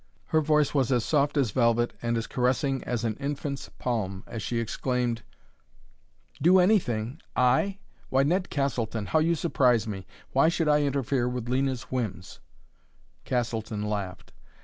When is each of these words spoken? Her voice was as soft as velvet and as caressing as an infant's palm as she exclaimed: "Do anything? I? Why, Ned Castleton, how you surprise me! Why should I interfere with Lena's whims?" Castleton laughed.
Her 0.29 0.41
voice 0.41 0.73
was 0.73 0.91
as 0.91 1.05
soft 1.05 1.37
as 1.37 1.51
velvet 1.51 1.93
and 2.01 2.17
as 2.17 2.25
caressing 2.25 2.83
as 2.85 3.03
an 3.03 3.15
infant's 3.17 3.69
palm 3.69 4.23
as 4.25 4.41
she 4.41 4.57
exclaimed: 4.59 5.21
"Do 6.41 6.57
anything? 6.57 7.21
I? 7.35 7.77
Why, 8.09 8.23
Ned 8.23 8.49
Castleton, 8.49 9.05
how 9.05 9.19
you 9.19 9.35
surprise 9.35 9.85
me! 9.87 10.07
Why 10.31 10.49
should 10.49 10.67
I 10.67 10.81
interfere 10.81 11.29
with 11.29 11.47
Lena's 11.49 11.83
whims?" 11.91 12.39
Castleton 13.25 13.83
laughed. 13.87 14.31